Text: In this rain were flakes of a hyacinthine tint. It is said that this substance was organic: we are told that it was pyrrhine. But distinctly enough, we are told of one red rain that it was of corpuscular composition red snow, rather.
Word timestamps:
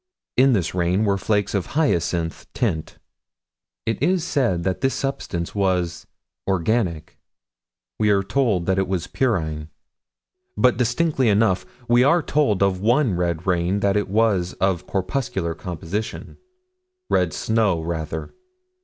In 0.35 0.53
this 0.53 0.73
rain 0.73 1.05
were 1.05 1.15
flakes 1.19 1.53
of 1.53 1.65
a 1.65 1.69
hyacinthine 1.77 2.47
tint. 2.55 2.97
It 3.85 4.01
is 4.01 4.23
said 4.23 4.63
that 4.63 4.81
this 4.81 4.95
substance 4.95 5.53
was 5.53 6.07
organic: 6.47 7.19
we 7.99 8.09
are 8.09 8.23
told 8.23 8.65
that 8.65 8.79
it 8.79 8.87
was 8.87 9.05
pyrrhine. 9.05 9.67
But 10.57 10.75
distinctly 10.77 11.29
enough, 11.29 11.67
we 11.87 12.03
are 12.03 12.23
told 12.23 12.63
of 12.63 12.81
one 12.81 13.13
red 13.13 13.45
rain 13.45 13.81
that 13.81 13.95
it 13.95 14.09
was 14.09 14.53
of 14.53 14.87
corpuscular 14.87 15.53
composition 15.53 16.37
red 17.07 17.31
snow, 17.31 17.79
rather. 17.79 18.33